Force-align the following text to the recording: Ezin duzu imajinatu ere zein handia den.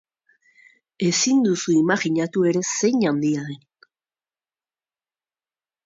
Ezin 1.09 1.43
duzu 1.49 1.75
imajinatu 1.81 2.47
ere 2.53 2.65
zein 2.73 3.07
handia 3.13 3.47
den. 3.53 3.63